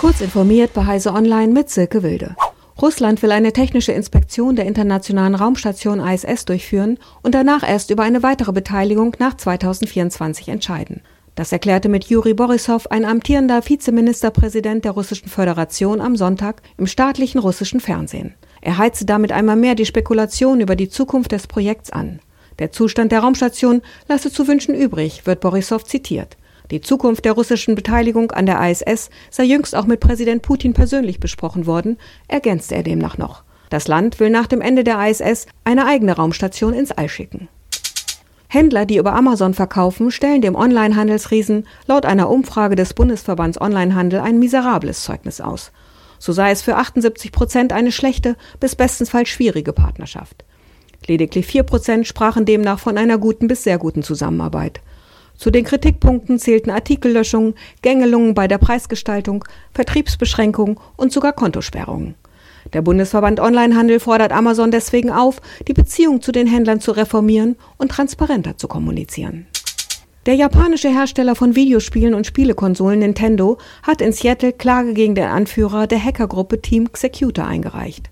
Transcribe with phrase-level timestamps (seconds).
[0.00, 2.34] Kurz informiert bei Heise Online mit Silke Wilde.
[2.80, 8.22] Russland will eine technische Inspektion der internationalen Raumstation ISS durchführen und danach erst über eine
[8.22, 11.02] weitere Beteiligung nach 2024 entscheiden.
[11.34, 17.38] Das erklärte mit Juri Borissow ein amtierender Vizeministerpräsident der Russischen Föderation am Sonntag im staatlichen
[17.38, 18.32] russischen Fernsehen.
[18.62, 22.20] Er heizte damit einmal mehr die Spekulation über die Zukunft des Projekts an.
[22.58, 26.38] Der Zustand der Raumstation lasse zu wünschen übrig, wird Borissow zitiert.
[26.70, 31.18] Die Zukunft der russischen Beteiligung an der ISS sei jüngst auch mit Präsident Putin persönlich
[31.18, 31.98] besprochen worden,
[32.28, 33.42] ergänzte er demnach noch.
[33.70, 37.48] Das Land will nach dem Ende der ISS eine eigene Raumstation ins All schicken.
[38.48, 44.40] Händler, die über Amazon verkaufen, stellen dem Onlinehandelsriesen laut einer Umfrage des Bundesverbands Onlinehandel ein
[44.40, 45.70] miserables Zeugnis aus.
[46.18, 50.44] So sei es für 78 Prozent eine schlechte bis bestensfalls schwierige Partnerschaft.
[51.06, 54.80] Lediglich 4 Prozent sprachen demnach von einer guten bis sehr guten Zusammenarbeit.
[55.40, 62.14] Zu den Kritikpunkten zählten Artikellöschungen, Gängelungen bei der Preisgestaltung, Vertriebsbeschränkungen und sogar Kontosperrungen.
[62.74, 67.90] Der Bundesverband Onlinehandel fordert Amazon deswegen auf, die Beziehung zu den Händlern zu reformieren und
[67.90, 69.46] transparenter zu kommunizieren.
[70.26, 75.86] Der japanische Hersteller von Videospielen und Spielekonsolen Nintendo hat in Seattle Klage gegen den Anführer
[75.86, 78.10] der Hackergruppe Team Executor eingereicht.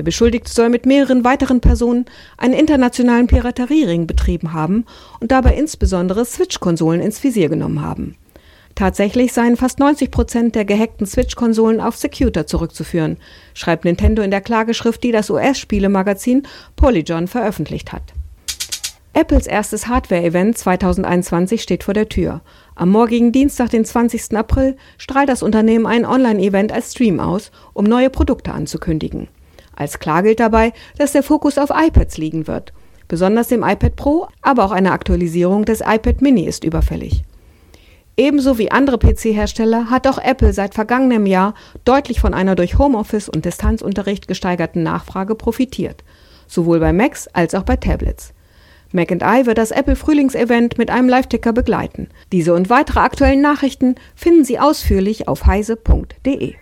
[0.00, 2.06] Der Beschuldigte soll mit mehreren weiteren Personen
[2.38, 4.86] einen internationalen Pirateriering betrieben haben
[5.20, 8.16] und dabei insbesondere Switch-Konsolen ins Visier genommen haben.
[8.74, 13.18] Tatsächlich seien fast 90 Prozent der gehackten Switch-Konsolen auf Secutor zurückzuführen,
[13.52, 16.44] schreibt Nintendo in der Klageschrift, die das US-Spielemagazin
[16.76, 18.14] Polygon veröffentlicht hat.
[19.12, 22.40] Apples erstes Hardware-Event 2021 steht vor der Tür.
[22.74, 24.34] Am morgigen Dienstag, den 20.
[24.34, 29.28] April, strahlt das Unternehmen ein Online-Event als Stream aus, um neue Produkte anzukündigen.
[29.80, 32.74] Als klar gilt dabei, dass der Fokus auf iPads liegen wird.
[33.08, 37.24] Besonders dem iPad Pro, aber auch eine Aktualisierung des iPad Mini ist überfällig.
[38.14, 41.54] Ebenso wie andere PC-Hersteller hat auch Apple seit vergangenem Jahr
[41.86, 46.04] deutlich von einer durch Homeoffice und Distanzunterricht gesteigerten Nachfrage profitiert,
[46.46, 48.34] sowohl bei Macs als auch bei Tablets.
[48.92, 52.10] Mac I wird das Apple Frühlingsevent mit einem Live-Ticker begleiten.
[52.32, 56.54] Diese und weitere aktuellen Nachrichten finden Sie ausführlich auf heise.de.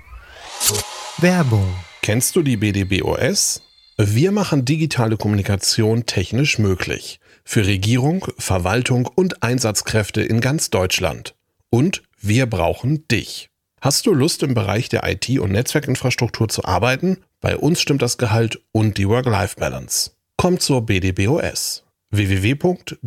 [1.18, 1.66] Werbung
[2.08, 3.60] Kennst du die BDBOS?
[3.98, 7.20] Wir machen digitale Kommunikation technisch möglich.
[7.44, 11.34] Für Regierung, Verwaltung und Einsatzkräfte in ganz Deutschland.
[11.68, 13.50] Und wir brauchen dich.
[13.82, 17.18] Hast du Lust im Bereich der IT- und Netzwerkinfrastruktur zu arbeiten?
[17.42, 20.12] Bei uns stimmt das Gehalt und die Work-Life-Balance.
[20.38, 21.84] Komm zur BDBOS.
[22.10, 23.02] www.bdbos.de